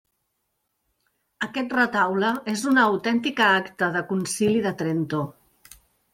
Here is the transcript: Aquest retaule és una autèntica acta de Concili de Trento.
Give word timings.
Aquest 1.47 1.75
retaule 1.79 2.31
és 2.55 2.65
una 2.73 2.87
autèntica 2.93 3.51
acta 3.59 3.93
de 3.99 4.03
Concili 4.15 4.65
de 4.67 4.75
Trento. 4.83 5.23